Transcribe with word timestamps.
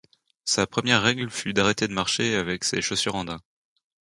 Sa 0.45 0.65
première 0.65 1.03
règle 1.03 1.29
fut 1.29 1.53
d'arrêter 1.53 1.87
de 1.87 1.93
marcher 1.93 2.33
avec 2.33 2.63
ses 2.63 2.81
chaussures 2.81 3.13
en 3.13 3.23
daim. 3.25 3.39